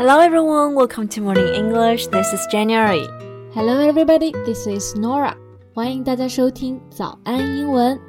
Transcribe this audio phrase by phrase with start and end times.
[0.00, 2.06] Hello everyone, welcome to Morning English.
[2.06, 3.06] This is January.
[3.52, 5.36] Hello everybody, this is Norah.
[5.74, 8.00] 欢迎大家收听早安英文。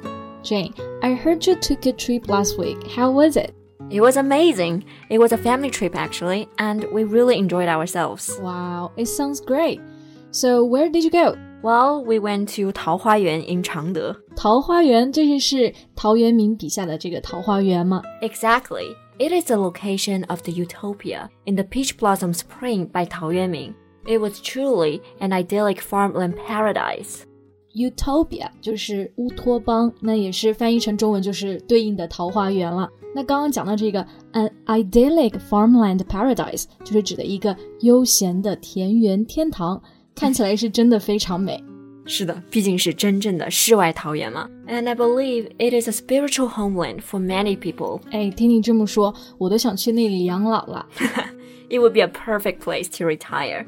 [0.42, 2.78] Jane, I heard you took a trip last week.
[2.96, 3.50] How was it?
[3.90, 4.84] It was amazing.
[5.10, 8.40] It was a family trip actually, and we really enjoyed ourselves.
[8.40, 9.78] Wow, it sounds great.
[10.30, 11.36] So where did you go?
[11.62, 14.16] Well, we went to 桃花源 in 常德。
[14.34, 18.96] 桃花源，这是是陶渊明笔下的这个桃花源吗？Exactly.
[19.21, 23.73] It is the location of the utopia in the peach blossom spring by Tao Yuanming.
[24.05, 27.23] It was truly an idyllic farmland paradise.
[27.73, 32.89] Utopia 就是乌托邦，那也是翻译成中文就是对应的桃花源了。
[33.13, 39.81] 那刚刚讲到这个 an idyllic farmland paradise，就是指的一个悠闲的田园天堂。
[40.15, 41.63] 看起来是真的非常美。
[42.04, 44.48] 是的，毕竟是真正的世外桃源嘛。
[44.66, 48.00] And I believe it is a spiritual homeland for many people。
[48.10, 50.86] 哎，听你这么说，我都想去那里养老了。
[51.68, 53.66] It would be a perfect place to retire.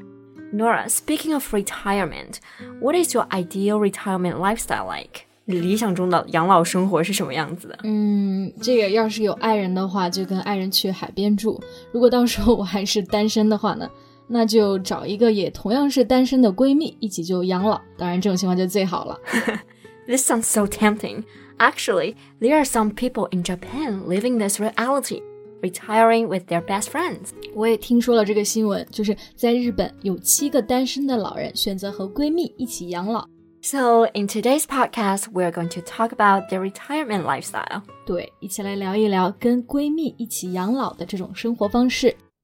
[0.52, 2.38] Norah, speaking of retirement,
[2.80, 5.22] what is your ideal retirement lifestyle like?
[5.46, 7.78] 你理想中的养老生活是什么样子的？
[7.82, 11.60] 嗯，这个要是有爱人的话，就跟爱人去海边住；
[11.92, 13.88] 如果到时候我还是单身的话呢，
[14.27, 19.19] 那就找一个也同样是单身的闺蜜一起就养老，当然这种情况就最好了。
[20.07, 21.23] This sounds so tempting.
[21.57, 25.21] Actually, there are some people in Japan living this reality,
[25.61, 27.29] retiring with their best friends.
[27.53, 33.27] 我也听说了这个新闻，就是在日本有七个单身的老人选择和闺蜜一起养老。
[33.61, 37.81] So in today's podcast, we're going to talk about the retirement lifestyle.
[38.05, 42.15] 对，一起来聊一聊跟闺蜜一起养老的这种生活方式。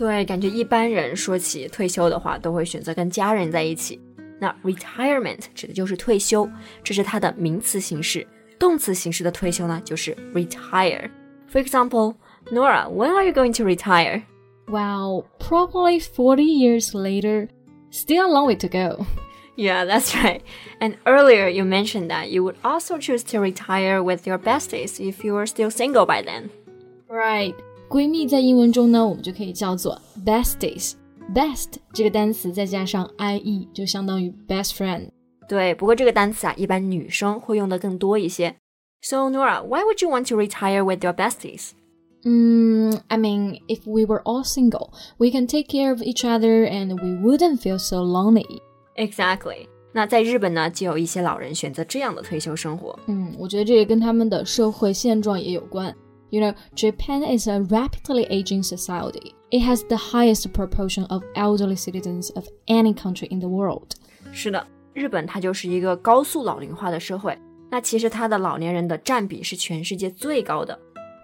[0.00, 4.00] 对，感觉一般人说起退休的话，都会选择跟家人在一起。
[4.38, 6.48] 那 retirement 指的就是退休，
[6.82, 8.26] 这是它的名词形式。
[8.58, 11.10] 动词形式的退休呢，就是 retire。
[11.52, 12.14] For example,
[12.50, 14.22] Norah, when are you going to retire?
[14.68, 17.48] Well, probably 40 years later.
[17.90, 19.04] Still a long way to go.
[19.54, 20.40] Yeah, that's right.
[20.80, 25.22] And earlier you mentioned that you would also choose to retire with your besties if
[25.22, 26.48] you were still single by then.
[27.06, 27.54] Right.
[27.90, 30.92] 闺蜜在英文中呢，我们就可以叫做 besties。
[31.34, 35.08] best 这个单词再加上 ie 就相当于 best friend。
[35.48, 38.54] 对，不过这个单词啊，一般女生会用的更多一些。
[39.02, 41.70] So Norah, why would you want to retire with your besties?
[42.22, 46.68] Mm, I mean, if we were all single, we can take care of each other
[46.70, 48.60] and we wouldn't feel so lonely.
[48.94, 49.66] Exactly.
[49.92, 52.96] 那在日本呢，就有一些老人选择这样的退休生活。
[53.08, 55.92] 嗯，我觉得这也跟他们的社会现状也有关。
[56.30, 59.34] You know, Japan is a rapidly aging society.
[59.50, 63.92] It has the highest proportion of elderly citizens of any country in the world.
[64.32, 67.36] 是的，日本它就是一个高速老龄化的社会。
[67.70, 70.78] 那其实它的老年人的占比是全世界最高的。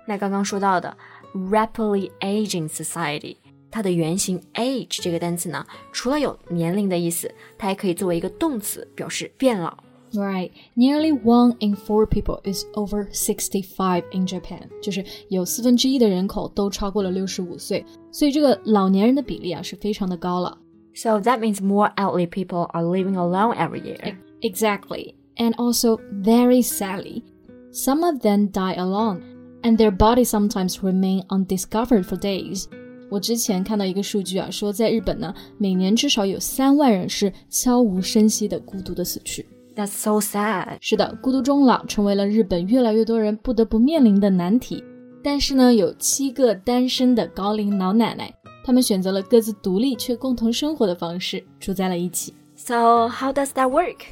[0.07, 0.97] 那刚刚说到的
[1.35, 3.37] rapidly aging society，
[3.71, 9.77] 它的原型 age 这个单词呢，除了有年龄的意思，它还可以作为一个动词，表示变老。
[10.14, 20.58] Right, nearly one in four people is over sixty-five in Japan，就是有四分之一的人口都超过了六十五岁，所以这个老年人的比例啊是非常的高了。
[20.94, 24.18] So that means more elderly people are living alone every year.
[24.42, 27.24] Exactly, and also very sadly,
[27.72, 29.22] some of them die alone,
[29.62, 32.66] and their bodies sometimes remain undiscovered for days.
[33.10, 39.48] 我之前看到一个数据啊，说在日本呢，每年至少有三万人是悄无声息的孤独的死去。
[39.77, 40.79] That's so sad。
[40.81, 44.83] 是的，孤独终老成为了日本越来越多人不得不面临的难题。
[45.23, 48.33] 但是呢，有七个单身的高龄老奶奶，
[48.65, 52.33] 她们选择了各自独立却共同生活的方式，住在了一起。
[52.55, 54.07] So how does that work?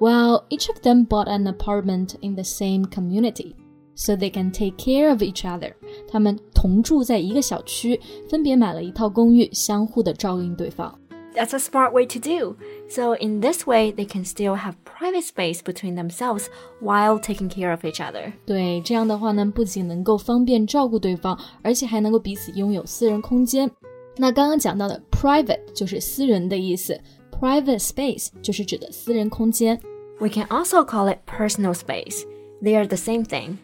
[0.00, 3.54] Well, each of them bought an apartment in the same community,
[3.94, 5.74] so they can take care of each other.
[6.08, 8.00] 他们同住在一个小区，
[8.30, 10.98] 分别买了一套公寓，相互的照应对方。
[11.33, 12.55] That's a smart way to do.
[12.89, 16.47] So in this way, they can still have private space between themselves
[16.81, 18.33] while taking care of each other.
[18.45, 23.69] 对，这样的话呢，不仅能够方便照顾对方，而且还能够彼此拥有私人空间。
[24.15, 26.99] 那刚刚讲到的 private 就是私人的意思，
[27.31, 29.79] private space 就是指的私人空间。
[30.19, 32.23] We can also call it personal space.
[32.63, 33.57] They are the same thing.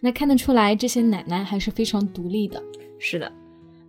[0.00, 2.62] 那看得出来，这些奶奶还是非常独立的。
[2.98, 3.30] 是的。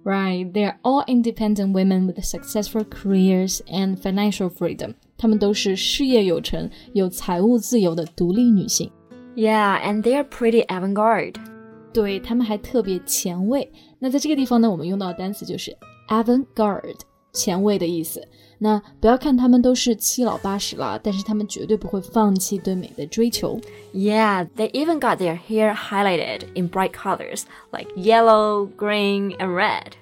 [0.04, 4.96] Right, they are all independent women with successful careers and financial freedom.
[5.18, 8.90] 她们都是事业有成、有财务自由的独立女性。
[9.36, 11.36] Yeah, and they are pretty avant-garde.
[11.92, 13.72] 对，她们还特别前卫。
[14.00, 15.76] 那在这个地方呢，我们用到的单词就是
[16.08, 17.00] avant-garde，
[17.35, 18.27] 前卫的意思。
[18.59, 23.61] 那不要看他们都是七老八十了，但是他们绝对不会放弃对美的追求。
[23.93, 27.43] Yeah, they even got their hair highlighted in bright colors
[27.73, 29.93] like yellow, green, and red.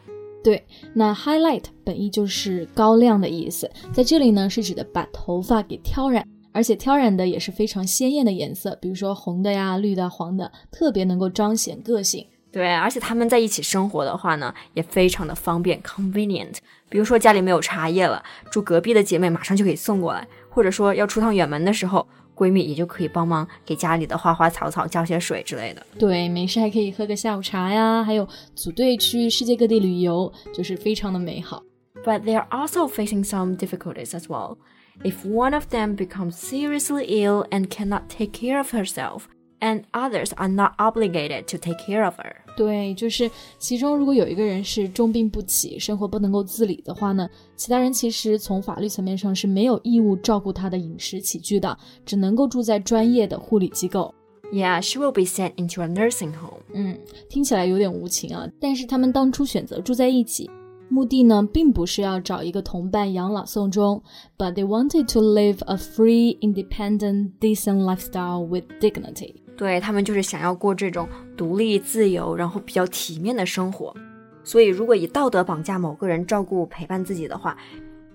[0.45, 12.27] 对，那 highlight 本意就是高亮的意思，在这里呢是指的把头发给挑染，而且挑染的也是非常鲜艳的颜色，比如说红的呀、绿的、黄的，特别能够彰显个性。
[12.53, 16.57] 对，而且他们在一起生活的话呢，也非常的方便，convenient。
[16.91, 25.87] 比如说家里没有茶叶了，住隔壁的姐妹马上就可以送过来，或者说要出趟远门的时候，闺蜜也就可以帮忙给家里的花花草草浇些水之类的。
[25.99, 31.63] 对，没事还可以喝个下午茶呀，还有组队去世界各地旅游，就是非常的美好。
[32.05, 34.59] But they are also facing some difficulties as well.
[35.03, 39.23] If one of them becomes seriously ill and cannot take care of herself,
[39.62, 42.36] and others are not obligated to take care of her.
[42.56, 43.30] 对，就是
[43.60, 54.14] 其中如果有一个人是重病不起，生活不能够自理的话呢，其他人其实从法律层面上是没有义务照顾他的饮食起居的，只能够住在专业的护理机构。
[54.52, 56.62] Yeah, she will be sent into a nursing home.
[56.74, 56.98] 嗯，
[57.30, 60.50] 听起来有点无情啊，但是他们当初选择住在一起，
[60.90, 64.02] 目的呢并不是要找一个同伴养老送终，
[64.38, 69.36] but they wanted to live a free, independent, decent lifestyle with dignity.
[69.63, 73.95] 对他们就是想要过这种独立、自由，然后比较体面的生活。
[74.43, 77.57] 所以，如果以道德绑架某个人照顾、陪伴自己的话，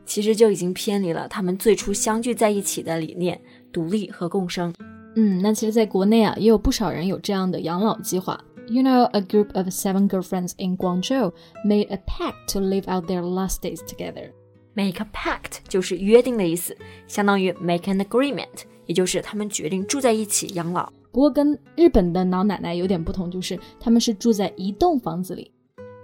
[0.06, 3.40] 其实就已经偏离了他们最初相聚在一起的理念——
[3.72, 4.74] 独立和共生。
[5.16, 8.38] 嗯，那其实，在国内啊，也有不少人有这样的养老计划。
[8.68, 11.32] You know, a group of seven girlfriends in Guangzhou
[11.64, 14.32] made a pact to live out their last days together.
[14.74, 16.76] Make a pact 就是约定的意思，
[17.08, 20.92] 相当于 make an agreement，也就是他们决定住在一起养老。
[21.11, 25.51] 不过跟日本的老奶奶有点不同，就是他们是住在一栋房子里。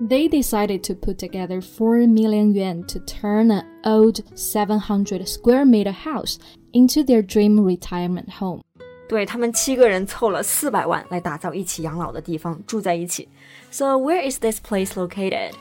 [0.00, 5.92] They decided to put together four million yuan to turn an old 700 square meter
[5.92, 6.36] house
[6.72, 8.60] into their dream retirement home.
[9.08, 13.28] 对他们七个人凑了四百万来打造一起养老的地方，住在一起。
[13.70, 15.52] So where is this place located?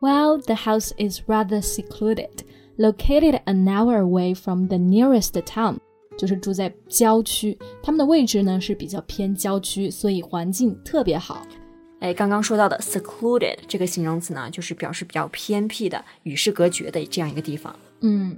[0.00, 2.44] Well, the house is rather secluded,
[2.76, 5.78] located an hour away from the nearest town.
[6.18, 11.46] 就是住在郊区，他们的位置呢是比较偏郊区，所以环境特别好。
[12.00, 17.74] 哎，刚刚说到的 secluded 这个形容词呢，就是表示比较偏僻的、与世隔绝的这样一个地方。
[18.00, 18.36] 嗯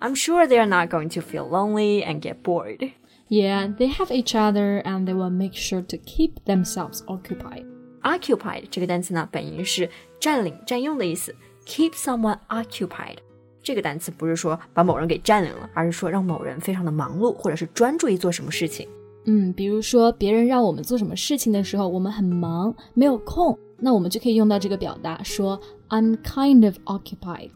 [0.00, 2.90] I'm sure they are not going to feel lonely and get bored.
[3.28, 7.64] ，Yeah, they have each other and they will make sure to keep themselves occupied.
[8.02, 9.90] Occupied 这个单词呢，本意是
[10.20, 11.34] 占领、占用的意思。
[11.66, 13.16] Keep someone occupied
[13.62, 18.88] 这个单词不是说把某人给占领了，而是说让某人非常的忙碌，或者是专注于做什么事情。
[19.24, 27.50] 嗯，比如说别人让我们做什么事情的时候，我们很忙，没有空，那我们就可以用到这个表达，说 I'm kind of occupied。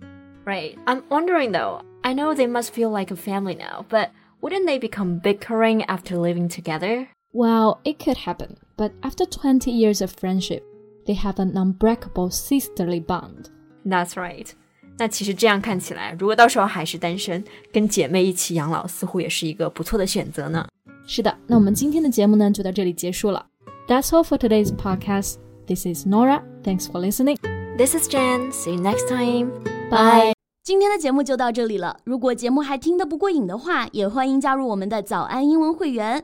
[0.45, 0.77] Right.
[0.87, 1.83] I'm wondering though.
[2.03, 4.09] I know they must feel like a family now, but
[4.41, 7.07] wouldn't they become bickering after living together?
[7.33, 10.65] Well, it could happen, but after 20 years of friendship,
[11.07, 13.51] they have an unbreakable sisterly bond.
[13.85, 14.53] That's right.
[14.98, 20.66] 那其实这样看起来，如果到时候还是单身，跟姐妹一起养老，似乎也是一个不错的选择呢。
[21.06, 23.46] 是的，那我们今天的节目呢就到这里结束了。
[23.88, 25.36] That's all for today's podcast.
[25.68, 26.42] This is Nora.
[26.64, 27.38] Thanks for listening.
[27.78, 28.52] This is Jen.
[28.52, 29.52] See you next time.
[29.92, 30.34] Bye.
[30.64, 31.98] 今天的节目就到这里了。
[32.06, 36.24] 如果节目还听得不过瘾的话，也欢迎加入我们的早安英文会员。